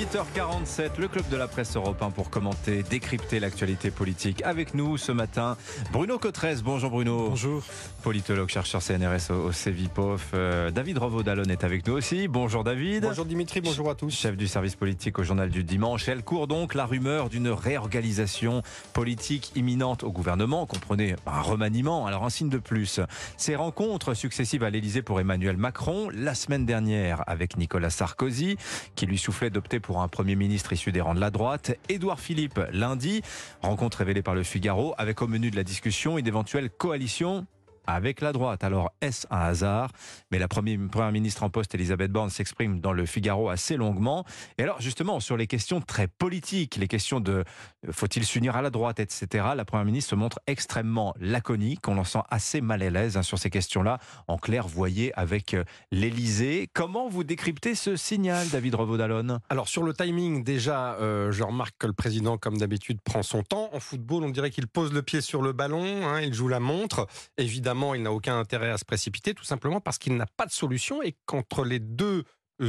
8h47, 0.00 0.92
le 0.98 1.08
club 1.08 1.28
de 1.28 1.36
la 1.36 1.46
presse 1.46 1.76
européen 1.76 2.10
pour 2.10 2.30
commenter, 2.30 2.82
décrypter 2.82 3.38
l'actualité 3.38 3.90
politique. 3.90 4.42
Avec 4.46 4.72
nous 4.72 4.96
ce 4.96 5.12
matin, 5.12 5.58
Bruno 5.92 6.18
Cotresse. 6.18 6.62
Bonjour 6.62 6.88
Bruno. 6.88 7.28
Bonjour. 7.28 7.62
Politologue, 8.02 8.48
chercheur 8.48 8.80
CNRS 8.80 9.30
au, 9.30 9.48
au 9.48 9.52
CEVIPOF. 9.52 10.30
Euh, 10.32 10.70
David 10.70 10.96
Revaud-Dallon 10.96 11.44
est 11.44 11.64
avec 11.64 11.86
nous 11.86 11.92
aussi. 11.92 12.28
Bonjour 12.28 12.64
David. 12.64 13.02
Bonjour 13.02 13.26
Dimitri, 13.26 13.60
bonjour 13.60 13.90
à 13.90 13.94
tous. 13.94 14.08
Chef 14.08 14.38
du 14.38 14.48
service 14.48 14.74
politique 14.74 15.18
au 15.18 15.22
journal 15.22 15.50
du 15.50 15.64
dimanche. 15.64 16.08
Elle 16.08 16.22
court 16.22 16.46
donc 16.46 16.72
la 16.72 16.86
rumeur 16.86 17.28
d'une 17.28 17.50
réorganisation 17.50 18.62
politique 18.94 19.52
imminente 19.54 20.02
au 20.02 20.10
gouvernement. 20.10 20.64
Comprenez, 20.64 21.14
un 21.26 21.42
remaniement, 21.42 22.06
alors 22.06 22.24
un 22.24 22.30
signe 22.30 22.48
de 22.48 22.56
plus. 22.56 23.00
Ces 23.36 23.54
rencontres 23.54 24.14
successives 24.14 24.64
à 24.64 24.70
l'Elysée 24.70 25.02
pour 25.02 25.20
Emmanuel 25.20 25.58
Macron, 25.58 26.08
la 26.14 26.34
semaine 26.34 26.64
dernière 26.64 27.22
avec 27.26 27.58
Nicolas 27.58 27.90
Sarkozy, 27.90 28.56
qui 28.94 29.04
lui 29.04 29.18
soufflait 29.18 29.50
d'opter 29.50 29.78
pour 29.78 29.89
un 29.98 30.08
Premier 30.08 30.36
ministre 30.36 30.72
issu 30.72 30.92
des 30.92 31.00
rangs 31.00 31.14
de 31.14 31.20
la 31.20 31.30
droite. 31.30 31.76
Édouard 31.88 32.20
Philippe, 32.20 32.60
lundi, 32.72 33.22
rencontre 33.62 33.98
révélée 33.98 34.22
par 34.22 34.34
le 34.34 34.44
Figaro, 34.44 34.94
avec 34.98 35.22
au 35.22 35.26
menu 35.26 35.50
de 35.50 35.56
la 35.56 35.64
discussion 35.64 36.18
une 36.18 36.26
éventuelle 36.28 36.70
coalition 36.70 37.46
avec 37.94 38.20
la 38.20 38.32
droite. 38.32 38.64
Alors, 38.64 38.92
est-ce 39.00 39.26
un 39.30 39.40
hasard? 39.40 39.90
Mais 40.30 40.38
la 40.38 40.48
première, 40.48 41.12
ministre 41.12 41.42
en 41.42 41.50
poste, 41.50 41.74
Elisabeth 41.74 42.10
Borne, 42.10 42.30
s'exprime 42.30 42.80
dans 42.80 42.92
le 42.92 43.06
Figaro 43.06 43.48
assez 43.48 43.76
longuement. 43.76 44.24
Et 44.58 44.62
alors, 44.62 44.80
justement, 44.80 45.20
sur 45.20 45.36
les 45.36 45.46
questions 45.46 45.80
très 45.80 46.06
politiques, 46.06 46.76
les 46.76 46.88
questions 46.88 47.20
de 47.20 47.32
euh, 47.32 47.44
faut-il 47.92 48.24
s'unir 48.24 48.56
à 48.56 48.62
la 48.62 48.70
droite, 48.70 49.00
etc., 49.00 49.44
la 49.56 49.64
première 49.64 49.84
ministre 49.84 50.10
se 50.10 50.14
montre 50.14 50.40
extrêmement 50.46 51.14
laconique. 51.18 51.86
On 51.88 51.94
l'en 51.94 52.04
sent 52.04 52.20
assez 52.30 52.60
mal 52.60 52.82
à 52.82 52.90
l'aise 52.90 53.16
hein, 53.16 53.22
sur 53.22 53.38
ces 53.38 53.50
questions-là. 53.50 53.98
En 54.28 54.38
clair, 54.38 54.68
voyez 54.68 55.12
avec 55.18 55.54
euh, 55.54 55.64
l'Élysée. 55.90 56.68
Comment 56.72 57.08
vous 57.08 57.24
décryptez 57.24 57.74
ce 57.74 57.96
signal, 57.96 58.48
David 58.48 58.74
Revaud-Dallon 58.76 59.38
Alors, 59.48 59.68
sur 59.68 59.82
le 59.82 59.94
timing, 59.94 60.44
déjà, 60.44 60.94
euh, 60.94 61.32
je 61.32 61.42
remarque 61.42 61.74
que 61.78 61.86
le 61.86 61.92
président, 61.92 62.38
comme 62.38 62.58
d'habitude, 62.58 63.00
prend 63.02 63.22
son 63.22 63.42
temps. 63.42 63.70
En 63.72 63.80
football, 63.80 64.24
on 64.24 64.30
dirait 64.30 64.50
qu'il 64.50 64.66
pose 64.66 64.92
le 64.92 65.02
pied 65.02 65.20
sur 65.20 65.42
le 65.42 65.52
ballon, 65.52 66.06
hein, 66.06 66.20
il 66.20 66.34
joue 66.34 66.48
la 66.48 66.60
montre. 66.60 67.06
Évidemment, 67.36 67.79
il 67.94 68.02
n'a 68.02 68.12
aucun 68.12 68.38
intérêt 68.38 68.70
à 68.70 68.78
se 68.78 68.84
précipiter, 68.84 69.34
tout 69.34 69.44
simplement 69.44 69.80
parce 69.80 69.98
qu'il 69.98 70.16
n'a 70.16 70.26
pas 70.26 70.46
de 70.46 70.52
solution 70.52 71.02
et 71.02 71.16
qu'entre 71.26 71.64
les 71.64 71.78
deux 71.80 72.24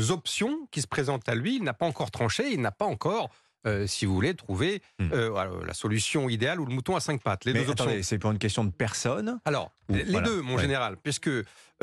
options 0.09 0.67
qui 0.71 0.81
se 0.81 0.87
présentent 0.87 1.27
à 1.27 1.35
lui, 1.35 1.57
il 1.57 1.63
n'a 1.63 1.73
pas 1.73 1.85
encore 1.85 2.11
tranché, 2.11 2.51
il 2.51 2.61
n'a 2.61 2.71
pas 2.71 2.85
encore 2.85 3.29
euh, 3.67 3.85
si 3.85 4.07
vous 4.07 4.15
voulez, 4.15 4.33
trouvé 4.33 4.81
Hmm. 4.97 5.09
euh, 5.13 5.65
la 5.67 5.75
solution 5.75 6.29
idéale 6.29 6.59
ou 6.59 6.65
le 6.65 6.73
mouton 6.73 6.95
à 6.95 6.99
cinq 6.99 7.21
pattes. 7.21 7.45
Les 7.45 7.53
Mais 7.53 7.59
deux 7.63 7.69
options. 7.69 7.85
attendez, 7.85 8.01
c'est 8.01 8.17
pour 8.17 8.31
une 8.31 8.39
question 8.39 8.63
de 8.65 8.71
personne 8.71 9.39
Alors, 9.45 9.71
Ou- 9.87 9.93
les 9.97 10.03
voilà. 10.05 10.25
deux, 10.27 10.41
mon 10.41 10.55
Ouais. 10.55 10.61
général, 10.63 10.97
puisque, 10.97 11.29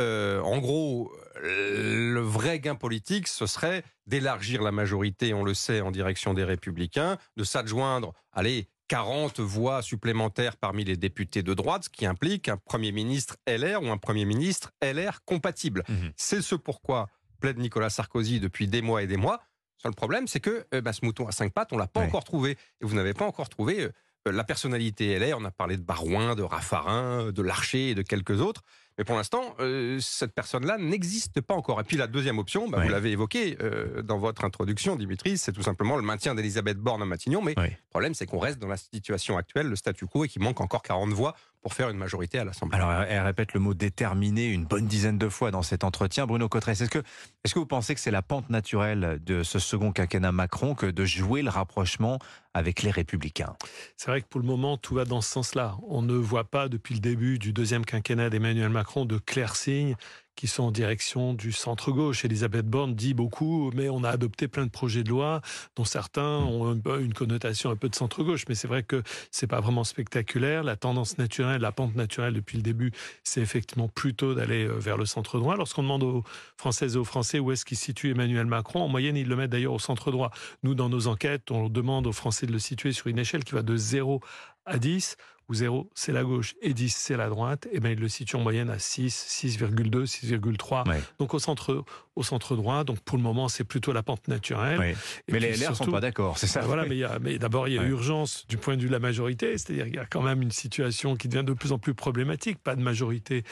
euh, 0.01 0.41
en 0.41 0.59
gros, 0.59 1.13
le 1.41 2.19
vrai 2.21 2.59
gain 2.59 2.75
politique, 2.75 3.29
ce 3.29 3.47
serait 3.47 3.85
d'élargir 4.07 4.61
la 4.63 4.73
majorité, 4.73 5.35
on 5.35 5.45
le 5.45 5.55
sait, 5.55 5.81
en 5.81 5.93
direction 5.93 6.35
des 6.35 6.43
Républicains, 6.43 7.17
de 7.37 7.45
s'adjoindre, 7.45 8.13
allez, 8.33 8.67
40 8.89 9.41
voix 9.41 9.83
supplémentaires 9.83 10.57
parmi 10.57 10.85
les 10.85 10.97
députés 10.97 11.43
de 11.43 11.55
droite, 11.55 11.85
ce 11.85 11.89
qui 11.91 12.07
implique 12.07 12.49
un 12.49 12.57
Premier 12.57 12.91
ministre 12.93 13.37
LR 13.47 13.83
ou 13.83 13.91
un 13.91 13.99
Premier 13.99 14.25
ministre 14.25 14.73
LR 14.83 15.21
compatible. 15.25 15.85
Mhm. 15.89 16.13
C'est 16.17 16.43
ce 16.43 16.55
pourquoi 16.55 17.09
plaide 17.41 17.59
Nicolas 17.59 17.91
Sarkozy 17.91 18.41
depuis 18.41 18.67
des 18.67 18.83
mois 18.83 19.03
et 19.03 19.07
des 19.07 19.17
mois. 19.17 19.41
Seul 19.81 19.95
problème, 19.95 20.27
c'est 20.27 20.41
que 20.41 20.67
euh, 20.75 20.81
bah, 20.81 20.93
ce 20.93 21.05
mouton 21.05 21.29
à 21.29 21.33
cinq 21.33 21.53
pattes, 21.53 21.73
on 21.73 21.79
l'a 21.79 21.87
pas 21.87 22.01
Ouais. 22.01 22.07
encore 22.07 22.25
trouvé. 22.25 22.53
Et 22.81 22.85
vous 22.85 22.95
n'avez 22.97 23.15
pas 23.15 23.27
encore 23.27 23.49
trouvé 23.49 23.81
euh, 23.83 23.93
euh, 24.27 24.33
la 24.33 24.43
personnalité 24.43 25.17
LR. 25.19 25.37
On 25.39 25.45
a 25.45 25.53
parlé 25.53 25.77
de 25.77 25.83
Barouin, 25.83 26.35
de 26.35 26.43
Raffarin, 26.43 27.31
de 27.31 27.43
Larcher 27.43 27.91
et 27.91 27.95
de 27.95 28.03
quelques 28.03 28.41
autres. 28.41 28.63
Mais 28.99 29.05
pour 29.05 29.17
l'instant, 29.17 29.55
euh, 29.61 29.99
cette 30.01 30.35
personne-là 30.35 30.77
n'existe 30.77 31.41
pas 31.41 31.55
encore. 31.55 31.81
Et 31.81 31.85
puis 31.85 31.97
la 31.97 32.09
deuxième 32.09 32.39
option, 32.39 32.69
bah, 32.69 32.81
vous 32.83 32.89
l'avez 32.89 33.13
évoqué 33.13 33.57
euh, 33.63 34.03
dans 34.03 34.19
votre 34.19 34.45
introduction, 34.45 34.97
Dimitri, 34.97 35.39
c'est 35.39 35.53
tout 35.53 35.63
simplement 35.63 35.97
le 35.97 36.03
maintien 36.03 36.35
d'Elisabeth 36.35 36.79
Borne 36.79 37.03
à 37.03 37.07
Matignon. 37.07 37.41
Mais 37.41 37.55
le 37.57 37.71
problème, 37.91 38.15
c'est 38.15 38.27
qu'on 38.27 38.41
reste 38.41 38.59
dans 38.59 38.67
la 38.67 38.77
situation 38.77 39.39
actuelle, 39.39 39.69
le 39.69 39.77
statu 39.77 40.07
quo, 40.07 40.25
et 40.25 40.29
qu'il 40.29 40.43
manque 40.43 40.61
encore 40.61 40.83
40 40.83 41.11
voix 41.11 41.35
pour 41.63 41.75
faire 41.75 41.91
une 41.91 41.99
majorité 41.99 42.39
à 42.39 42.45
l'Assemblée. 42.45 42.77
Alors, 42.77 42.93
elle 42.93 43.09
elle 43.11 43.25
répète 43.25 43.53
le 43.53 43.61
mot 43.61 43.75
déterminé 43.75 44.47
une 44.47 44.65
bonne 44.65 44.87
dizaine 44.87 45.19
de 45.19 45.29
fois 45.29 45.51
dans 45.51 45.63
cet 45.63 45.83
entretien. 45.83 46.27
Bruno 46.27 46.49
Cotresse, 46.49 46.81
est-ce 46.81 46.91
que, 46.91 47.03
est-ce 47.45 47.53
que 47.53 47.59
vous 47.59 47.67
pensez 47.67 47.95
que 47.95 48.01
c'est 48.01 48.13
la 48.13 48.23
pente 48.23 48.49
naturelle 48.49 49.21
de 49.25 49.43
ce 49.43 49.59
second 49.59 49.93
quinquennat 49.93 50.31
Macron 50.31 50.75
que 50.75 50.87
de 50.87 51.05
jouer 51.05 51.43
le 51.43 51.51
rapprochement 51.51 52.21
avec 52.55 52.83
les 52.83 52.93
Républicains? 52.93 53.57
C'est 53.97 54.11
vrai 54.11 54.23
que 54.23 54.29
pour 54.29 54.41
le 54.41 54.47
moment, 54.47 54.77
tout 54.77 54.95
va 54.95 55.05
dans 55.05 55.21
ce 55.21 55.31
sens-là. 55.31 55.77
On 55.89 56.01
ne 56.01 56.15
voit 56.15 56.45
pas 56.45 56.69
depuis 56.69 56.95
le 56.95 57.01
début 57.01 57.39
du 57.39 57.53
deuxième 57.53 57.85
quinquennat 57.85 58.31
d'Emmanuel 58.31 58.71
Macron 58.71 58.88
de 58.97 59.19
clairs 59.19 59.57
signes 59.57 59.97
qui 60.39 60.47
sont 60.47 60.63
en 60.63 60.71
direction 60.71 61.35
du 61.35 61.51
centre-gauche. 61.51 62.25
Elisabeth 62.25 62.65
Borne 62.65 62.95
dit 62.95 63.13
beaucoup, 63.13 63.73
mais 63.75 63.89
on 63.89 64.05
a 64.05 64.11
adopté 64.11 64.47
plein 64.47 64.67
de 64.67 64.71
projets 64.71 65.03
de 65.03 65.09
loi 65.09 65.41
dont 65.75 65.85
certains 65.85 66.39
ont 66.39 66.71
un 66.71 66.79
peu 66.79 67.03
une 67.03 67.13
connotation 67.13 67.71
un 67.71 67.77
peu 67.77 67.89
de 67.89 67.97
centre-gauche. 67.97 68.45
Mais 68.49 68.55
c'est 68.55 68.69
vrai 68.69 68.85
que 68.85 69.03
c'est 69.33 69.49
pas 69.49 69.61
vraiment 69.61 69.83
spectaculaire. 69.83 70.63
La 70.63 70.77
tendance 70.77 71.19
naturelle, 71.19 71.61
la 71.61 71.73
pente 71.73 71.97
naturelle 71.97 72.35
depuis 72.35 72.57
le 72.57 72.63
début, 72.63 72.93
c'est 73.25 73.41
effectivement 73.41 73.89
plutôt 73.89 74.35
d'aller 74.35 74.65
euh, 74.65 74.79
vers 74.79 74.97
le 74.97 75.07
centre-droit. 75.07 75.57
Lorsqu'on 75.57 75.83
demande 75.83 76.05
aux 76.05 76.23
Françaises 76.57 76.95
et 76.95 76.99
aux 76.99 77.05
Français 77.05 77.41
où 77.41 77.51
est-ce 77.51 77.65
qu'ils 77.65 77.77
situent 77.77 78.13
Emmanuel 78.13 78.47
Macron, 78.47 78.83
en 78.83 78.89
moyenne, 78.89 79.17
ils 79.17 79.29
le 79.29 79.35
mettent 79.35 79.51
d'ailleurs 79.51 79.75
au 79.75 79.81
centre-droit. 79.81 80.31
Nous, 80.63 80.77
dans 80.77 80.89
nos 80.89 81.09
enquêtes, 81.09 81.51
on 81.51 81.69
demande 81.69 82.07
aux 82.07 82.13
Français 82.13 82.47
de 82.47 82.53
le 82.53 82.61
situer 82.61 82.93
sur 82.93 83.09
une 83.09 83.19
échelle 83.19 83.43
qui 83.43 83.55
va 83.55 83.63
de 83.63 83.77
0 83.77 84.21
à 84.67 84.79
10, 84.79 85.17
où 85.49 85.55
0 85.55 85.89
c'est 85.95 86.13
la 86.13 86.25
gauche 86.25 86.55
et 86.61 86.75
10 86.75 86.89
c'est 86.95 87.17
la 87.17 87.29
droite, 87.29 87.67
et 87.73 87.81
bien 87.81 87.91
il 87.93 87.99
le 87.99 88.09
situe 88.09 88.37
en 88.37 88.41
moyenne 88.41 88.71
à 88.71 88.79
6, 88.79 89.09
6,2, 89.09 90.05
6,3, 90.07 90.89
Ouais. 90.89 91.01
donc 91.19 91.35
au 91.35 91.39
centre, 91.39 91.85
au 92.19 92.23
centre 92.23 92.57
droit. 92.57 92.85
Donc 92.85 92.99
pour 93.01 93.17
le 93.17 93.23
moment, 93.23 93.49
c'est 93.49 93.65
plutôt 93.65 93.93
la 93.93 94.03
pente 94.03 94.29
naturelle. 94.29 94.79
Oui. 94.79 94.95
Mais 95.33 95.41
les 95.41 95.53
LR 95.57 95.69
sont 95.69 95.75
surtout- 95.75 95.93
pas 95.93 96.01
d'accord, 96.01 96.37
c'est 96.39 96.47
ça 96.47 96.61
Ah, 96.63 96.67
voilà, 96.67 96.85
mais, 96.85 96.97
il 96.97 96.99
y 96.99 97.05
a- 97.05 97.19
mais 97.21 97.39
d'abord, 97.39 97.69
il 97.69 97.75
y 97.75 97.79
a 97.79 97.85
urgence 97.85 98.45
du 98.49 98.57
point 98.59 98.77
de 98.77 98.83
vue 98.83 98.89
de 98.89 98.93
la 98.93 98.99
majorité, 98.99 99.57
c'est-à-dire 99.57 99.87
qu'il 99.87 99.95
y 99.97 99.99
a 99.99 100.05
quand 100.07 100.23
même 100.23 100.43
une 100.43 100.51
situation 100.51 101.17
qui 101.17 101.29
devient 101.29 101.45
de 101.45 101.53
plus 101.53 101.73
en 101.73 101.79
plus 101.79 101.95
problématique, 101.95 102.59
pas 102.59 102.75
de 102.77 102.83
majorité 102.83 103.45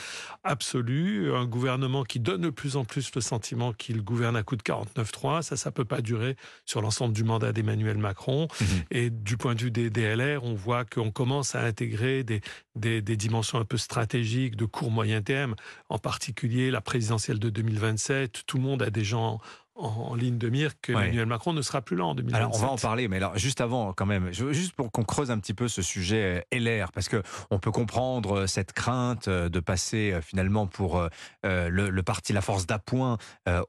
absolue, 0.45 1.33
un 1.35 1.45
gouvernement 1.47 2.05
qui 2.05 2.21
donne 2.21 2.43
de 2.43 2.51
plus 2.51 2.77
en 2.77 2.85
plus 2.85 3.11
le 3.15 3.21
sentiment 3.21 3.73
qu'il 3.73 4.03
gouverne 4.03 4.37
à 4.37 4.43
coup 4.43 4.57
de 4.57 4.63
49-3, 4.63 5.43
ça, 5.43 5.57
ça 5.57 5.71
peut 5.71 5.85
pas 5.85 6.01
durer 6.01 6.37
sur 6.65 6.81
l'ensemble 6.83 7.15
du 7.15 7.25
mandat 7.25 7.53
d'Emmanuel 7.53 7.99
Macron. 7.99 8.49
Mhm. 8.61 8.67
Et 8.91 9.11
du 9.11 9.37
point 9.37 9.55
de 9.55 9.63
vue 9.63 9.71
des 9.71 9.91
DLR, 9.91 10.45
on 10.45 10.55
voit 10.55 10.85
qu'on 10.85 11.11
commence 11.11 11.55
à 11.55 11.63
intégrer 11.65 12.25
des, 12.25 12.41
des, 12.75 13.01
des 13.03 13.17
dimensions 13.17 13.59
un 13.59 13.65
peu 13.65 13.77
stratégiques 13.77 14.57
de 14.57 14.65
court 14.65 14.91
moyen 14.91 15.23
terme, 15.23 15.55
en 15.89 15.99
particulier 15.99 16.71
la 16.71 16.81
présidentielle 16.81 17.39
de 17.39 17.51
2027. 17.51 18.43
Tout 18.47 18.56
le 18.57 18.63
monde 18.63 18.83
a 18.83 18.91
des 18.91 19.05
gens 19.05 19.41
en, 19.77 20.15
ligne 20.15 20.39
de 20.39 20.49
mire 20.49 20.73
que 20.81 20.93
Ouais. 20.93 21.05
Emmanuel 21.05 21.27
Macron 21.27 21.53
ne 21.53 21.63
sera 21.63 21.83
plus 21.83 21.97
là 21.97 22.07
en 22.07 22.15
2027. 22.15 22.37
Alors 22.37 22.57
on 22.57 22.59
va 22.59 22.73
en 22.73 22.79
parler, 22.79 23.09
mais 23.09 23.17
alors 23.17 23.37
juste 23.37 23.61
avant 23.61 23.93
quand 23.93 24.07
même, 24.07 24.33
juste 24.33 24.73
pour 24.73 24.91
qu'on 24.91 25.05
creuse 25.05 25.31
un 25.31 25.39
petit 25.39 25.55
peu 25.55 25.69
ce 25.69 25.83
sujet 25.83 26.43
euh, 26.53 26.59
LR, 26.59 26.93
parce 26.93 27.09
que 27.09 27.23
on 27.51 27.59
peut 27.59 27.71
comprendre 27.71 28.39
euh, 28.39 28.47
cette 28.47 28.73
crainte 28.73 29.29
euh, 29.29 29.49
de 29.49 29.61
passer 29.61 30.19
finalement 30.23 30.67
pour 30.67 31.07
le, 31.45 31.69
le 31.69 32.03
parti, 32.03 32.33
la 32.33 32.41
force 32.41 32.67
d'appoint 32.67 33.19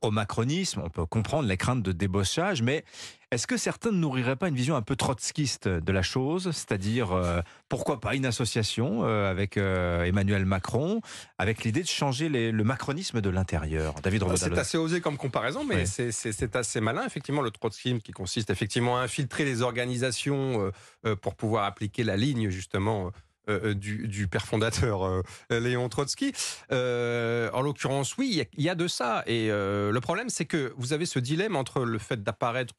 au 0.02 0.12
macronisme. 0.12 0.82
On 0.84 0.90
peut 0.90 1.06
comprendre 1.06 1.48
les 1.48 1.58
craintes 1.58 1.84
de 1.84 1.92
débauchage, 1.92 2.62
mais 2.62 2.84
est-ce 3.32 3.46
que 3.48 3.58
certains 3.58 3.92
ne 3.92 3.98
nourriraient 3.98 4.36
pas 4.38 4.48
une 4.48 4.56
vision 4.56 4.76
un 4.76 4.82
peu 4.82 4.96
trotskiste 4.96 5.68
de 5.68 5.92
la 5.92 6.02
chose, 6.02 6.46
c'est-à-dire 6.52 7.12
euh, 7.12 7.42
pourquoi 7.68 8.00
pas 8.00 8.16
une 8.16 8.26
association 8.26 9.04
euh, 9.04 9.30
avec 9.30 9.58
euh, 9.58 10.04
Emmanuel 10.04 10.46
Macron, 10.46 11.02
avec 11.38 11.64
l'idée 11.66 11.82
de 11.82 11.88
changer 11.88 12.30
les- 12.30 12.52
le 12.54 12.64
macronisme 12.64 13.20
de 13.20 13.30
l'intérieur? 13.30 13.96
David 14.02 14.24
Ah, 14.30 14.38
C'est 14.38 14.58
assez 14.58 14.78
osé 14.78 15.02
comme 15.02 15.18
comparaison, 15.18 15.66
mais 15.66 15.86
c'est- 15.86 16.56
assez 16.56 16.80
malin, 16.80 17.06
effectivement, 17.06 17.42
le 17.42 17.52
trotskisme 17.52 18.00
qui 18.00 18.12
consiste 18.14 18.50
effectivement 18.50 18.98
à 18.98 19.02
infiltrer 19.02 19.44
les 19.44 19.62
organisations 19.62 20.62
euh, 20.66 20.72
euh, 21.06 21.16
pour 21.16 21.36
pouvoir 21.36 21.66
appliquer 21.66 22.04
la 22.04 22.16
ligne, 22.18 22.50
justement. 22.50 23.08
euh, 23.08 23.12
euh, 23.50 23.74
du, 23.74 24.10
du 24.10 24.28
père 24.28 24.46
fondateur 24.46 25.06
euh, 25.06 25.22
Léon 25.50 25.88
Trotsky. 25.88 26.34
Euh, 26.74 27.50
en 27.54 27.62
l'occurrence, 27.62 28.18
oui, 28.18 28.44
il 28.56 28.62
y 28.62 28.66
y, 28.66 28.70
a 28.70 28.76
de 28.76 28.90
ça. 28.90 29.24
Et 29.26 29.50
euh, 29.50 29.90
le 29.94 30.02
problème, 30.02 30.28
c'est 30.28 30.44
que 30.44 30.74
vous 30.76 30.92
avez 30.92 31.06
ce 31.06 31.18
dilemme 31.20 31.56
entre 31.56 31.86
le 31.86 31.98
fait 31.98 32.22
d'apparaître 32.22 32.74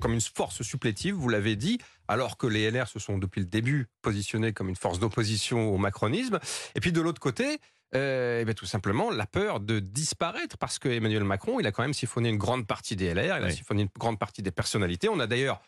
comme 0.00 0.12
une 0.12 0.20
force 0.20 0.62
supplétive, 0.62 1.14
vous 1.14 1.28
l'avez 1.28 1.56
dit, 1.56 1.78
alors 2.08 2.36
que 2.36 2.46
les 2.46 2.70
LR 2.70 2.88
se 2.88 2.98
sont 2.98 3.18
depuis 3.18 3.40
le 3.40 3.46
début 3.46 3.86
positionnés 4.02 4.52
comme 4.52 4.68
une 4.68 4.76
force 4.76 4.98
d'opposition 4.98 5.70
au 5.72 5.78
macronisme. 5.78 6.38
Et 6.74 6.80
puis 6.80 6.92
de 6.92 7.00
l'autre 7.00 7.20
côté, 7.20 7.58
euh, 7.94 8.40
eh 8.40 8.44
bien, 8.44 8.54
tout 8.54 8.66
simplement 8.66 9.10
la 9.10 9.26
peur 9.26 9.60
de 9.60 9.78
disparaître 9.78 10.56
parce 10.58 10.78
que 10.78 10.88
Emmanuel 10.88 11.24
Macron, 11.24 11.60
il 11.60 11.66
a 11.66 11.72
quand 11.72 11.82
même 11.82 11.94
siphonné 11.94 12.28
une 12.30 12.38
grande 12.38 12.66
partie 12.66 12.96
des 12.96 13.12
LR, 13.14 13.38
il 13.38 13.44
a 13.44 13.46
Oui. 13.46 13.54
siphonné 13.54 13.82
une 13.82 13.88
grande 13.98 14.18
partie 14.18 14.42
des 14.42 14.50
personnalités. 14.50 15.08
On 15.08 15.20
a 15.20 15.26
d'ailleurs, 15.26 15.60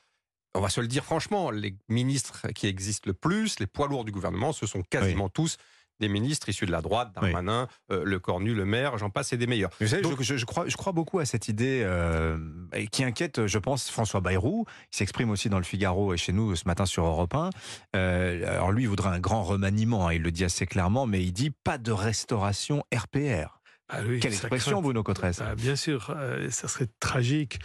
on 0.55 0.61
va 0.61 0.69
se 0.71 0.81
le 0.81 0.87
dire 0.87 1.05
franchement, 1.05 1.51
les 1.51 1.77
ministres 1.89 2.47
qui 2.55 2.67
existent 2.67 3.05
le 3.09 3.15
plus, 3.15 3.59
les 3.61 3.67
poids 3.67 3.89
lourds 3.89 4.05
du 4.05 4.13
gouvernement, 4.13 4.53
ce 4.53 4.67
sont 4.67 4.83
quasiment 4.83 5.29
tous 5.29 5.57
des 6.01 6.09
ministres 6.09 6.49
issus 6.49 6.67
de 6.67 6.73
la 6.73 6.81
droite, 6.83 7.09
Oui. 7.23 7.31
Darmanin, 7.33 7.69
euh, 7.93 8.03
Le 8.05 8.19
Cornu, 8.19 8.55
Le 8.55 8.65
Maire, 8.65 8.99
j'en 8.99 9.11
passe 9.11 9.33
et 9.33 9.37
des 9.37 9.47
meilleurs. 9.47 9.71
Vous 9.81 9.87
savez, 9.87 10.03
Donc- 10.03 10.21
je, 10.23 10.37
je 10.37 10.45
crois, 10.45 10.65
je 10.69 10.77
crois 10.77 10.93
beaucoup 10.93 11.19
à 11.21 11.25
cette 11.25 11.49
idée 11.49 11.83
euh, 11.85 12.37
et 12.73 12.87
qui 12.89 13.05
inquiète, 13.05 13.47
je 13.47 13.59
pense, 13.59 13.91
François 13.91 14.21
Bayrou. 14.21 14.65
Il 14.93 14.97
s'exprime 14.97 15.31
aussi 15.31 15.49
dans 15.49 15.59
le 15.59 15.65
Figaro 15.65 16.13
et 16.15 16.17
chez 16.17 16.33
nous 16.33 16.57
ce 16.57 16.65
matin 16.67 16.87
sur 16.87 17.05
Europe 17.07 17.35
1. 17.35 17.51
Euh, 17.97 18.49
alors 18.57 18.73
lui, 18.73 18.85
il 18.85 18.89
voudrait 18.89 19.11
un 19.11 19.21
grand 19.21 19.43
remaniement, 19.45 20.09
hein, 20.09 20.13
il 20.15 20.23
le 20.23 20.31
dit 20.33 20.45
assez 20.45 20.67
clairement, 20.67 21.07
mais 21.07 21.23
il 21.23 21.33
dit 21.33 21.51
pas 21.51 21.79
de 21.79 21.93
restauration 21.93 22.83
RPR. 22.95 23.61
Ah 23.89 23.99
oui, 24.07 24.19
Quelle 24.19 24.33
expression. 24.33 24.81
Bruno 24.81 25.03
Cotresse 25.03 25.39
Bah, 25.41 25.55
bien 25.55 25.77
sûr, 25.77 26.11
euh, 26.17 26.49
ça 26.51 26.69
serait 26.69 26.89
tragique 27.01 27.59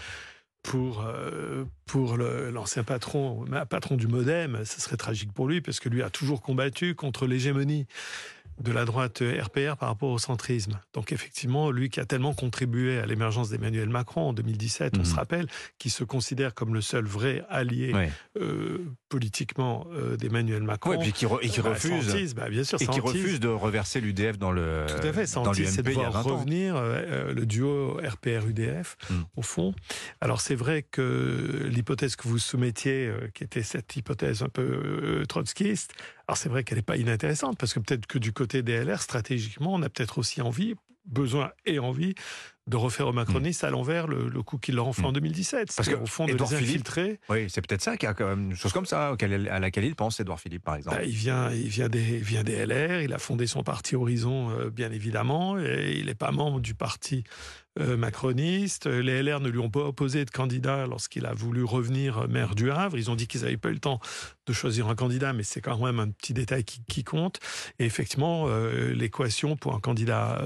pour, 0.63 1.05
euh, 1.05 1.65
pour 1.85 2.17
l'ancien 2.17 2.83
patron, 2.83 3.45
patron 3.69 3.95
du 3.95 4.07
Modem, 4.07 4.63
ce 4.65 4.81
serait 4.81 4.97
tragique 4.97 5.33
pour 5.33 5.47
lui, 5.47 5.61
parce 5.61 5.79
que 5.79 5.89
lui 5.89 6.03
a 6.03 6.09
toujours 6.09 6.41
combattu 6.41 6.95
contre 6.95 7.27
l'hégémonie 7.27 7.87
de 8.59 8.71
la 8.71 8.85
droite 8.85 9.21
RPR 9.21 9.77
par 9.77 9.89
rapport 9.89 10.09
au 10.09 10.17
centrisme. 10.17 10.79
Donc 10.93 11.11
effectivement, 11.11 11.71
lui 11.71 11.89
qui 11.89 11.99
a 11.99 12.05
tellement 12.05 12.33
contribué 12.33 12.99
à 12.99 13.05
l'émergence 13.05 13.49
d'Emmanuel 13.49 13.89
Macron 13.89 14.29
en 14.29 14.33
2017, 14.33 14.97
on 14.99 15.03
se 15.03 15.11
mhm. 15.11 15.15
rappelle, 15.15 15.47
qui 15.77 15.89
se 15.89 16.03
considère 16.03 16.53
comme 16.53 16.73
le 16.73 16.81
seul 16.81 17.05
vrai 17.05 17.43
allié 17.49 17.93
euh, 18.39 18.79
politiquement 19.07 19.87
euh, 19.93 20.17
d'Emmanuel 20.17 20.63
Macron. 20.63 20.93
et 20.93 20.97
puis 20.97 21.13
qui, 21.13 21.25
et 21.25 21.49
qui 21.49 21.61
bah, 21.61 21.69
refuse, 21.69 22.35
bah, 22.35 22.49
bien 22.49 22.63
sûr, 22.63 22.81
et 22.81 22.87
qui 22.87 22.99
refuse 22.99 23.39
de 23.39 23.47
reverser 23.47 24.01
l'UDF 24.01 24.37
dans 24.37 24.51
le 24.51 24.85
Tout 24.87 25.07
à 25.07 25.13
fait, 25.13 25.25
c'est 25.25 25.41
de 25.81 25.91
voir 25.91 26.23
revenir 26.23 26.75
euh, 26.75 27.33
le 27.33 27.45
duo 27.45 27.99
RPR-UDF, 28.03 28.97
hmm. 29.09 29.13
au 29.35 29.41
fond. 29.41 29.73
Alors 30.21 30.41
c'est 30.41 30.55
vrai 30.55 30.83
que 30.83 31.67
l'hypothèse 31.69 32.15
que 32.15 32.27
vous 32.27 32.39
soumettiez, 32.39 33.11
qui 33.33 33.43
était 33.43 33.63
cette 33.63 33.95
hypothèse 33.95 34.43
un 34.43 34.49
peu 34.49 35.23
trotskiste, 35.27 35.93
alors 36.29 36.37
c'est 36.37 36.49
vrai 36.49 36.63
qu'elle 36.63 36.77
n'est 36.77 36.83
pas 36.83 36.97
inintéressante, 36.97 37.57
parce 37.57 37.73
que 37.73 37.79
peut-être 37.79 38.05
que 38.05 38.19
du 38.19 38.33
côté 38.33 38.61
des 38.61 38.83
LR, 38.83 39.01
stratégiquement, 39.01 39.73
on 39.73 39.81
a 39.81 39.89
peut-être 39.89 40.19
aussi 40.19 40.43
envie, 40.43 40.75
besoin 41.05 41.51
et 41.65 41.79
envie 41.79 42.13
de 42.69 42.77
refaire 42.77 43.07
aux 43.07 43.13
macronistes 43.13 43.63
à 43.63 43.69
l'envers 43.69 44.07
le, 44.07 44.29
coup 44.43 44.57
qu'ils 44.57 44.75
leur 44.75 44.87
ont 44.87 44.93
fait 44.93 45.05
en 45.05 45.11
2017. 45.11 45.63
Hmm. 45.63 45.65
Parce 45.75 45.89
qu'au 45.89 46.05
fond, 46.05 46.25
de 46.25 46.33
les 46.33 46.41
infiltrer. 46.41 47.19
Oui, 47.29 47.47
c'est 47.49 47.65
peut-être 47.65 47.81
ça 47.81 47.97
qui 47.97 48.05
a 48.05 48.13
quand 48.13 48.27
même 48.27 48.51
une 48.51 48.55
chose 48.55 48.71
comme 48.71 48.85
ça 48.85 49.15
à 49.49 49.59
laquelle 49.59 49.85
il 49.85 49.95
pense, 49.95 50.19
Edouard 50.19 50.39
Philippe, 50.39 50.63
par 50.63 50.75
exemple. 50.75 50.97
Bah, 50.97 51.03
il, 51.03 51.15
vient, 51.15 51.51
il, 51.51 51.67
vient 51.67 51.89
des, 51.89 52.17
vient 52.17 52.43
des 52.43 52.65
LR, 52.65 53.01
il 53.01 53.13
a 53.13 53.17
fondé 53.17 53.47
son 53.47 53.63
parti 53.63 53.95
Horizon, 53.95 54.51
euh, 54.51 54.69
bien 54.69 54.91
évidemment, 54.91 55.57
et 55.59 55.97
il 55.97 56.05
n'est 56.05 56.15
pas 56.15 56.31
membre 56.31 56.59
du 56.59 56.75
parti 56.75 57.23
euh, 57.79 57.97
macroniste. 57.97 58.87
Les 58.87 59.23
LR 59.23 59.39
ne 59.39 59.49
lui 59.49 59.59
ont 59.59 59.69
pas 59.69 59.81
opposé 59.81 60.25
de 60.25 60.31
candidat 60.31 60.85
lorsqu'il 60.87 61.25
a 61.25 61.33
voulu 61.33 61.63
revenir 61.63 62.27
maire 62.27 62.55
du 62.55 62.71
Havre. 62.71 62.97
Ils 62.97 63.09
ont 63.09 63.15
dit 63.15 63.27
qu'ils 63.27 63.41
n'avaient 63.41 63.57
pas 63.57 63.69
eu 63.69 63.73
le 63.73 63.79
temps 63.79 63.99
de 64.47 64.53
choisir 64.53 64.87
un 64.89 64.95
candidat, 64.95 65.33
mais 65.33 65.43
c'est 65.43 65.61
quand 65.61 65.77
même 65.77 65.99
un 65.99 66.09
petit 66.09 66.33
détail 66.33 66.63
qui, 66.63 67.03
compte. 67.03 67.39
Et 67.77 67.85
effectivement, 67.85 68.45
euh, 68.47 68.93
l'équation 68.93 69.55
pour 69.55 69.75
un 69.75 69.79
candidat 69.79 70.43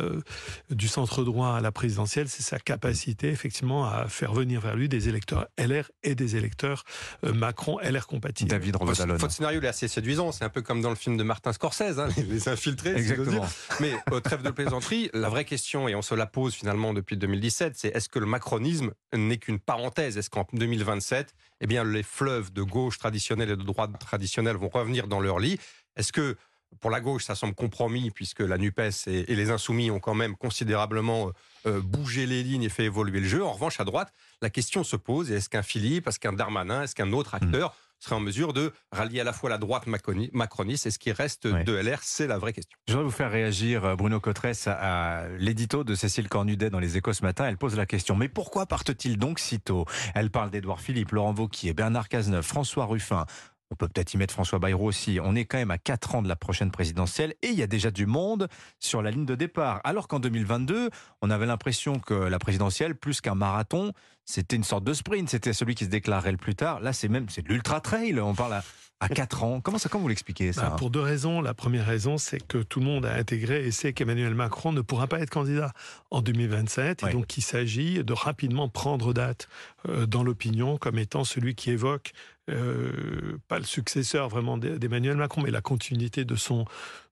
du 0.70 0.88
centre 0.88 1.24
droit 1.24 1.56
à 1.56 1.62
la 1.62 1.72
présidentielle, 1.72 2.13
c'est 2.14 2.44
sa 2.44 2.60
capacité 2.60 3.30
effectivement 3.30 3.86
à 3.86 4.08
faire 4.08 4.34
venir 4.34 4.62
vers 4.62 4.76
lui 4.76 4.88
des 4.88 5.10
électeurs 5.10 5.48
LR 5.58 5.90
et 6.04 6.16
des 6.16 6.36
électeurs 6.36 6.84
euh, 7.24 7.34
Macron 7.34 7.80
LR 7.80 8.06
compatibles. 8.06 8.50
David 8.50 8.78
Votre 8.80 9.32
scénario 9.32 9.62
est 9.62 9.68
assez 9.68 9.88
séduisant, 9.88 10.32
c'est 10.32 10.44
un 10.44 10.50
peu 10.50 10.62
comme 10.62 10.82
dans 10.82 10.90
le 10.90 10.96
film 10.96 11.18
de 11.18 11.24
Martin 11.24 11.54
Scorsese, 11.54 12.00
hein, 12.00 12.10
les, 12.30 12.48
infiltrés. 12.48 12.96
Exactement. 12.96 13.46
Mais 13.80 13.94
au 14.12 14.20
trêve 14.20 14.44
de 14.44 14.52
plaisanterie, 14.52 15.10
la 15.14 15.30
vraie 15.30 15.46
question, 15.46 15.88
et 15.88 15.96
on 15.96 16.02
se 16.02 16.14
la 16.14 16.28
pose 16.28 16.54
finalement 16.54 16.94
depuis 16.94 17.18
2017, 17.18 17.74
c'est 17.76 17.90
est-ce 17.90 18.10
que 18.10 18.20
le 18.20 18.28
macronisme 18.28 18.92
n'est 19.14 19.38
qu'une 19.38 19.60
parenthèse? 19.60 20.18
Est-ce 20.18 20.30
qu'en 20.30 20.46
2027, 20.54 21.34
eh 21.62 21.68
bien, 21.68 21.84
les 21.84 22.04
fleuves 22.04 22.54
de 22.54 22.62
gauche 22.62 23.00
traditionnelle 23.00 23.50
et 23.50 23.58
de 23.58 23.64
droite 23.64 23.92
traditionnelle 24.00 24.56
vont 24.56 24.70
revenir 24.70 25.08
dans 25.08 25.20
leur 25.20 25.40
lit? 25.40 25.60
Est-ce 25.96 26.12
que 26.12 26.38
pour 26.80 26.90
la 26.90 27.00
gauche, 27.00 27.26
ça 27.26 27.36
semble 27.36 27.56
compromis 27.56 28.12
puisque 28.12 28.40
la 28.40 28.58
NUPES 28.58 29.08
et, 29.08 29.36
les 29.36 29.52
Insoumis 29.52 29.92
ont 29.92 30.00
quand 30.00 30.16
même 30.16 30.36
considérablement 30.36 31.32
euh, 31.66 31.82
bougé 31.82 32.26
les 32.26 32.44
lignes 32.44 32.64
et 32.64 32.70
fait 32.70 32.86
évoluer 32.86 33.20
le 33.20 33.28
jeu. 33.28 33.44
En 33.44 33.54
revanche, 33.54 33.80
à 33.80 33.86
droite, 33.86 34.14
la 34.42 34.50
question 34.50 34.84
se 34.84 34.96
pose 34.96 35.32
est-ce 35.32 35.50
qu'un 35.50 35.64
Philippe, 35.64 36.08
est-ce 36.08 36.20
qu'un 36.20 36.34
Darmanin, 36.34 36.84
est-ce 36.84 36.96
qu'un 36.96 37.14
autre 37.14 37.36
acteur 37.36 37.70
hmm. 37.70 37.74
serait 38.00 38.16
en 38.16 38.20
mesure 38.20 38.54
de 38.54 38.74
rallier 38.92 39.22
à 39.22 39.24
la 39.24 39.34
fois 39.34 39.50
la 39.50 39.58
droite 39.58 39.86
macroniste 39.88 40.86
et 40.86 40.92
ce 40.92 41.00
qui 41.00 41.12
reste 41.12 41.48
de 41.48 41.74
LR 41.74 42.00
C'est 42.02 42.28
la 42.28 42.38
vraie 42.38 42.54
question. 42.54 42.78
Je 42.88 42.94
voudrais 42.94 43.06
vous 43.06 43.12
faire 43.12 43.32
réagir, 43.32 43.86
euh, 43.86 43.96
Bruno 43.96 44.20
Cotresse, 44.20 44.68
à 44.68 45.28
l'édito 45.38 45.84
de 45.84 45.96
Cécile 45.96 46.28
Cornudet 46.28 46.70
dans 46.70 46.80
Les 46.80 46.98
Échos 46.98 47.14
ce 47.14 47.24
matin. 47.24 47.46
Elle 47.48 47.58
pose 47.58 47.76
la 47.76 47.86
question 47.86 48.16
mais 48.16 48.28
pourquoi 48.28 48.66
partent-ils 48.66 49.18
donc 49.18 49.40
si 49.40 49.60
tôt? 49.60 49.86
Elle 50.16 50.32
parle 50.32 50.52
d'Edouard 50.52 50.82
Philippe, 50.82 51.12
Laurent 51.12 51.34
Vauquier, 51.34 51.74
Bernard 51.74 52.10
Cazeneuve, 52.10 52.46
François 52.46 52.86
Ruffin. 52.86 53.26
On 53.74 53.76
peut 53.76 53.88
peut-être 53.88 54.14
y 54.14 54.18
mettre 54.18 54.36
François 54.36 54.60
Bayrou 54.60 54.86
aussi. 54.86 55.18
On 55.20 55.34
est 55.34 55.46
quand 55.46 55.58
même 55.58 55.72
à 55.72 55.80
4 55.80 56.14
ans 56.14 56.22
de 56.22 56.28
la 56.28 56.36
prochaine 56.36 56.70
présidentielle 56.70 57.34
et 57.42 57.48
il 57.48 57.56
y 57.56 57.64
a 57.64 57.68
déjà 57.68 57.90
du 57.90 58.06
monde 58.06 58.48
sur 58.80 59.02
la 59.02 59.10
ligne 59.10 59.26
de 59.26 59.34
départ. 59.34 59.82
Alors 59.84 60.08
qu'en 60.08 60.20
2022, 60.20 60.92
on 61.24 61.30
avait 61.32 61.48
l'impression 61.48 61.98
que 61.98 62.14
la 62.14 62.38
présidentielle, 62.38 62.94
plus 62.94 63.20
qu'un 63.20 63.34
marathon, 63.34 63.92
c'était 64.26 64.56
une 64.56 64.64
sorte 64.64 64.84
de 64.84 64.94
sprint. 64.94 65.28
C'était 65.28 65.54
celui 65.54 65.74
qui 65.74 65.86
se 65.86 65.90
déclarerait 65.90 66.34
le 66.34 66.38
plus 66.38 66.54
tard. 66.54 66.82
Là, 66.82 66.94
c'est 66.94 67.08
même 67.08 67.28
c'est 67.30 67.48
l'ultra 67.48 67.82
trail. 67.82 68.20
On 68.20 68.36
parle 68.36 68.54
à, 68.54 68.64
à 69.04 69.10
4 69.10 69.44
ans. 69.44 69.62
Comment 69.62 69.78
ça, 69.78 69.90
comment 69.90 70.04
vous 70.04 70.10
l'expliquez 70.10 70.54
ça 70.54 70.70
bah, 70.70 70.76
Pour 70.78 70.90
deux 70.90 71.02
raisons. 71.02 71.42
La 71.42 71.54
première 71.54 71.86
raison, 71.86 72.18
c'est 72.18 72.46
que 72.46 72.58
tout 72.58 72.80
le 72.80 72.86
monde 72.86 73.06
a 73.06 73.14
intégré 73.14 73.66
et 73.66 73.72
sait 73.72 73.94
qu'Emmanuel 73.94 74.34
Macron 74.34 74.72
ne 74.72 74.82
pourra 74.82 75.08
pas 75.08 75.20
être 75.20 75.30
candidat 75.30 75.74
en 76.12 76.22
2027. 76.22 77.04
Et 77.04 77.12
donc, 77.12 77.38
il 77.38 77.42
s'agit 77.42 78.04
de 78.04 78.14
rapidement 78.14 78.70
prendre 78.70 79.14
date 79.14 79.48
euh, 79.90 80.06
dans 80.06 80.24
l'opinion 80.24 80.78
comme 80.78 80.98
étant 80.98 81.24
celui 81.24 81.56
qui 81.56 81.72
évoque 81.72 82.14
euh, 82.50 83.38
pas 83.48 83.58
le 83.58 83.64
successeur 83.64 84.28
vraiment 84.28 84.58
d'Emmanuel 84.58 85.16
Macron, 85.16 85.42
mais 85.42 85.52
la 85.52 85.62
continuité 85.62 86.26
de 86.26 86.36
son, 86.36 86.66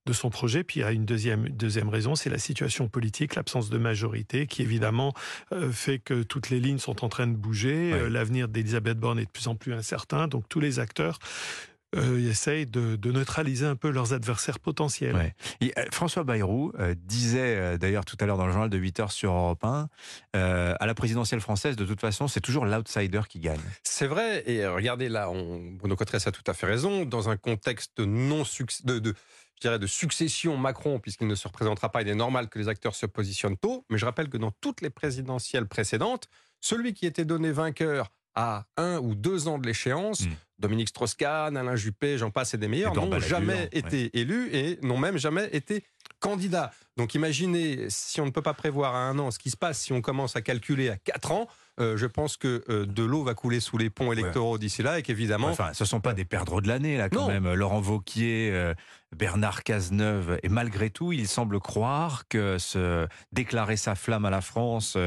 de 0.05 0.11
son 0.11 0.29
projet. 0.29 0.63
Puis 0.65 0.81
il 0.81 0.83
y 0.83 0.85
a 0.85 0.91
une 0.91 1.05
deuxième, 1.05 1.47
deuxième 1.47 1.88
raison, 1.88 2.15
c'est 2.15 2.29
la 2.29 2.38
situation 2.38 2.89
politique, 2.89 3.35
l'absence 3.35 3.69
de 3.69 3.77
majorité, 3.77 4.45
qui 4.45 4.61
évidemment 4.61 5.13
euh, 5.53 5.71
fait 5.71 5.99
que 5.99 6.23
toutes 6.23 6.49
les 6.49 6.59
lignes 6.59 6.79
sont 6.79 7.05
en 7.05 7.09
train 7.09 7.27
de 7.27 7.35
bouger. 7.35 8.09
L'avenir 8.09 8.49
d'Elisabeth 8.49 8.97
Borne 8.97 9.19
est 9.19 9.25
de 9.25 9.29
plus 9.29 9.47
en 9.47 9.55
plus 9.55 9.73
incertain. 9.73 10.27
Donc 10.27 10.49
tous 10.49 10.59
les 10.59 10.79
acteurs 10.79 11.19
euh, 11.95 12.29
essayent 12.29 12.65
de, 12.65 12.97
neutraliser 13.11 13.65
un 13.65 13.75
peu 13.75 13.89
leurs 13.89 14.13
adversaires 14.13 14.59
potentiels. 14.59 15.33
Euh, 15.61 15.69
François 15.91 16.23
Bayrou 16.23 16.71
euh, 16.79 16.95
disait 16.97 17.57
euh, 17.57 17.77
d'ailleurs 17.77 18.05
tout 18.05 18.17
à 18.19 18.25
l'heure 18.25 18.38
dans 18.38 18.45
le 18.45 18.51
journal 18.51 18.69
de 18.69 18.77
8 18.77 18.99
heures 19.01 19.11
sur 19.11 19.31
Europe 19.31 19.63
1, 19.63 19.89
à 20.33 20.85
la 20.85 20.93
présidentielle 20.93 21.41
française, 21.41 21.75
de 21.75 21.85
toute 21.85 22.01
façon, 22.01 22.27
c'est 22.27 22.41
toujours 22.41 22.65
l'outsider 22.65 23.21
qui 23.27 23.39
gagne. 23.39 23.59
C'est 23.83 24.07
vrai, 24.07 24.43
et 24.49 24.65
regardez 24.65 25.09
là, 25.09 25.29
on, 25.29 25.71
Bruno 25.73 25.95
a 25.99 26.31
tout 26.31 26.43
à 26.47 26.53
fait 26.53 26.65
raison, 26.65 27.05
dans 27.05 27.29
un 27.29 27.38
contexte 27.38 27.99
non 27.99 28.43
de, 28.83 28.99
de 28.99 29.13
je 29.61 29.67
dirais, 29.67 29.79
de 29.79 29.88
succession 29.88 30.57
Macron, 30.57 30.99
puisqu'il 30.99 31.27
ne 31.27 31.35
se 31.35 31.47
représentera 31.47 31.89
pas, 31.89 32.01
il 32.01 32.07
est 32.07 32.15
normal 32.15 32.49
que 32.49 32.57
les 32.57 32.67
acteurs 32.67 32.95
se 32.95 33.05
positionnent 33.05 33.57
tôt. 33.57 33.85
Mais 33.89 33.99
je 33.99 34.05
rappelle 34.05 34.27
que 34.27 34.38
dans 34.38 34.51
toutes 34.59 34.81
les 34.81 34.89
présidentielles 34.89 35.67
précédentes, 35.67 36.27
celui 36.61 36.93
qui 36.93 37.05
était 37.05 37.25
donné 37.25 37.51
vainqueur 37.51 38.11
à 38.36 38.66
un 38.78 38.98
ou 39.00 39.16
deux 39.16 39.48
ans 39.48 39.57
de 39.57 39.68
l'échéance, 39.68 40.22
hmm. 40.22 40.31
Dominique 40.60 40.89
Strauss-Kahn, 40.89 41.57
Alain 41.57 41.75
Juppé, 41.75 42.18
j'en 42.18 42.30
passe 42.30 42.54
et 42.54 42.57
des 42.57 42.68
meilleurs, 42.68 42.94
n'ont 42.95 43.19
jamais 43.19 43.68
été 43.72 44.18
élus 44.18 44.50
et 44.54 44.80
n'ont 44.83 44.98
même 44.98 45.18
jamais 45.18 45.50
été 45.54 45.83
candidats. 46.19 46.72
Donc 46.98 47.16
imaginez, 47.16 47.88
si 47.89 48.22
on 48.22 48.25
ne 48.25 48.31
peut 48.31 48.44
pas 48.44 48.54
prévoir 48.54 48.95
à 48.95 49.00
un 49.00 49.18
an 49.18 49.31
ce 49.31 49.39
qui 49.39 49.50
se 49.50 49.57
passe, 49.57 49.80
si 49.80 49.92
on 49.92 50.01
commence 50.01 50.36
à 50.36 50.42
calculer 50.42 50.89
à 50.89 50.98
quatre 50.98 51.31
ans, 51.31 51.48
euh, 51.80 51.98
je 51.98 52.06
pense 52.06 52.38
que 52.38 52.63
euh, 52.69 52.86
de 52.86 53.04
l'eau 53.04 53.24
va 53.24 53.33
couler 53.33 53.60
sous 53.60 53.78
les 53.78 53.89
ponts 53.89 54.12
électoraux 54.12 54.57
d'ici 54.57 54.84
là 54.84 55.00
et 55.00 55.01
qu'évidemment... 55.01 55.48
enfin, 55.48 55.74
ce 55.74 55.84
ne 55.84 55.88
sont 55.88 56.00
pas 56.00 56.13
des 56.13 56.25
perdreaux 56.25 56.62
de 56.62 56.67
l'année, 56.67 56.98
là, 56.98 57.10
quand 57.10 57.27
même. 57.27 57.51
Laurent 57.53 57.82
Vauquier, 57.82 58.51
euh, 58.53 58.74
Bernard 59.15 59.63
Cazeneuve, 59.63 60.39
et 60.44 60.50
malgré 60.50 60.89
tout, 60.89 61.12
il 61.12 61.27
semble 61.27 61.60
croire 61.60 62.27
que 62.27 62.58
se 62.58 63.08
déclarer 63.32 63.77
sa 63.77 63.96
flamme 63.96 64.25
à 64.25 64.30
la 64.30 64.41
France 64.41 64.98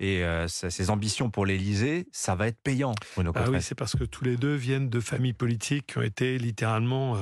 et 0.00 0.24
ses 0.48 0.90
ambitions 0.90 1.30
pour 1.30 1.46
l'Élysée, 1.46 2.06
ça 2.12 2.34
va 2.34 2.48
être 2.48 2.58
payant. 2.62 2.94
ah 3.16 3.50
oui, 3.50 3.62
c'est 3.62 3.74
parce 3.74 3.96
que 3.96 4.04
tous 4.04 4.24
les 4.24 4.36
deux 4.36 4.54
viennent 4.54 4.88
de 4.90 5.00
familles 5.00 5.32
politiques 5.32 5.86
qui 5.86 5.98
ont 5.98 6.02
été 6.02 6.38
littéralement 6.38 7.16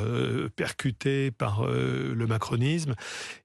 percutées 0.57 1.31
par 1.31 1.67
le 1.67 2.27
macronisme. 2.27 2.95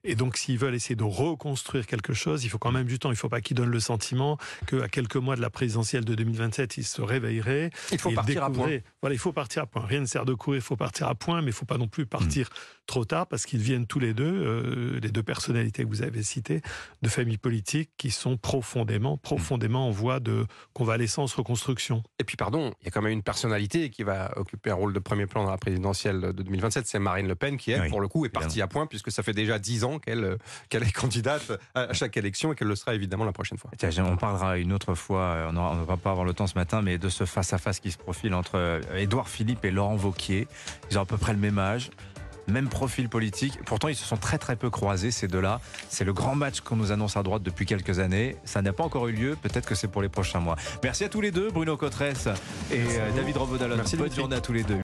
Et 0.04 0.14
donc, 0.14 0.36
s'ils 0.36 0.58
veulent 0.58 0.74
essayer 0.74 0.96
de 0.96 1.04
reconstruire 1.04 1.86
quelque 1.86 2.14
chose, 2.14 2.44
il 2.44 2.48
faut 2.48 2.58
quand 2.58 2.72
même 2.72 2.86
du 2.86 2.98
temps. 2.98 3.10
Il 3.10 3.12
ne 3.12 3.18
faut 3.18 3.28
pas 3.28 3.40
qu'ils 3.40 3.56
donnent 3.56 3.70
le 3.70 3.80
sentiment 3.80 4.38
qu'à 4.66 4.88
quelques 4.88 5.16
mois 5.16 5.36
de 5.36 5.42
la 5.42 5.50
présidentielle 5.50 6.04
de 6.04 6.14
2027, 6.14 6.78
ils 6.78 6.84
se 6.84 7.02
réveilleraient. 7.02 7.70
Il 7.92 7.98
faut 7.98 8.10
partir 8.10 8.42
à 8.42 8.50
point. 8.50 8.78
Voilà, 9.02 9.14
il 9.14 9.18
faut 9.18 9.32
partir 9.32 9.62
à 9.62 9.66
point. 9.66 9.84
Rien 9.84 10.00
ne 10.00 10.06
sert 10.06 10.24
de 10.24 10.34
courir, 10.34 10.58
il 10.58 10.64
faut 10.64 10.76
partir 10.76 11.08
à 11.08 11.14
point, 11.14 11.40
mais 11.40 11.46
il 11.46 11.48
ne 11.48 11.52
faut 11.52 11.66
pas 11.66 11.78
non 11.78 11.88
plus 11.88 12.06
partir 12.06 12.48
trop 12.86 13.04
tard 13.04 13.26
parce 13.26 13.44
qu'ils 13.46 13.60
viennent 13.60 13.86
tous 13.86 13.98
les 13.98 14.14
deux, 14.14 14.24
euh, 14.24 15.00
les 15.00 15.10
deux 15.10 15.22
personnalités 15.22 15.82
que 15.82 15.88
vous 15.88 16.02
avez 16.02 16.22
citées, 16.22 16.62
de 17.02 17.08
familles 17.08 17.38
politiques 17.38 17.90
qui 17.96 18.10
sont 18.10 18.36
profondément, 18.36 19.16
profondément 19.16 19.88
en 19.88 19.90
voie 19.90 20.20
de 20.20 20.46
convalescence, 20.72 21.34
reconstruction. 21.34 22.02
Et 22.18 22.24
puis, 22.24 22.36
pardon, 22.36 22.72
il 22.80 22.84
y 22.84 22.88
a 22.88 22.90
quand 22.90 23.02
même 23.02 23.12
une 23.12 23.22
personnalité 23.22 23.90
qui 23.90 24.02
va 24.02 24.32
occuper 24.36 24.70
un 24.70 24.74
rôle 24.74 24.92
de 24.92 24.98
premier 24.98 25.26
plan 25.26 25.44
dans 25.44 25.50
la 25.50 25.58
présidentielle 25.58 26.20
de 26.20 26.42
2027, 26.42 26.86
c'est 26.86 26.98
Marine 26.98 27.28
Le 27.28 27.34
Pen, 27.34 27.56
qui, 27.56 27.72
elle, 27.72 27.88
pour 27.90 28.00
le 28.00 28.08
coup, 28.08 28.24
est 28.24 28.30
partie 28.30 28.62
à 28.62 28.68
point, 28.68 28.86
puisque 28.86 29.10
ça 29.10 29.22
fait 29.22 29.32
déjà 29.32 29.58
dix 29.58 29.84
ans 29.84 29.98
qu'elle 29.98 30.24
euh, 30.24 30.36
qu'elle 30.68 30.82
est 30.82 30.92
candidate 30.92 31.52
à 31.74 31.92
chaque 31.92 32.16
élection 32.16 32.52
et 32.52 32.56
qu'elle 32.56 32.68
le 32.68 32.76
sera 32.76 32.94
évidemment 32.94 33.24
la 33.24 33.32
prochaine 33.32 33.58
fois. 33.58 33.70
Tiens, 33.76 33.90
on 34.04 34.16
parlera 34.16 34.58
une 34.58 34.72
autre 34.72 34.94
fois, 34.94 35.20
euh, 35.20 35.50
on 35.50 35.74
ne 35.74 35.84
va 35.84 35.96
pas 35.96 36.10
avoir 36.10 36.24
le 36.24 36.34
temps 36.34 36.46
ce 36.46 36.54
matin, 36.54 36.82
mais 36.82 36.98
de 36.98 37.08
ce 37.08 37.24
face-à-face 37.24 37.80
qui 37.80 37.90
se 37.90 37.98
profile 37.98 38.34
entre 38.34 38.80
Édouard 38.96 39.28
Philippe 39.28 39.64
et 39.64 39.70
Laurent 39.70 39.96
Vauquier. 39.96 40.46
Ils 40.90 40.98
ont 40.98 41.02
à 41.02 41.06
peu 41.06 41.16
près 41.16 41.32
le 41.32 41.38
même 41.38 41.58
âge 41.58 41.90
même 42.48 42.68
profil 42.68 43.08
politique. 43.08 43.58
Pourtant, 43.64 43.88
ils 43.88 43.96
se 43.96 44.04
sont 44.04 44.16
très 44.16 44.38
très 44.38 44.56
peu 44.56 44.70
croisés, 44.70 45.10
ces 45.10 45.28
deux-là. 45.28 45.60
C'est 45.88 46.04
le 46.04 46.12
grand 46.12 46.34
match 46.34 46.60
qu'on 46.60 46.76
nous 46.76 46.92
annonce 46.92 47.16
à 47.16 47.22
droite 47.22 47.42
depuis 47.42 47.66
quelques 47.66 47.98
années. 47.98 48.36
Ça 48.44 48.62
n'a 48.62 48.72
pas 48.72 48.84
encore 48.84 49.08
eu 49.08 49.12
lieu. 49.12 49.36
Peut-être 49.40 49.66
que 49.66 49.74
c'est 49.74 49.88
pour 49.88 50.02
les 50.02 50.08
prochains 50.08 50.40
mois. 50.40 50.56
Merci 50.82 51.04
à 51.04 51.08
tous 51.08 51.20
les 51.20 51.30
deux, 51.30 51.50
Bruno 51.50 51.76
Cotresse 51.76 52.28
et 52.70 52.80
euh, 52.80 53.10
David 53.14 53.36
Robodalon. 53.36 53.76
Bonne 53.98 54.12
journée 54.12 54.36
à 54.36 54.40
tous 54.40 54.52
les 54.52 54.62
deux. 54.62 54.74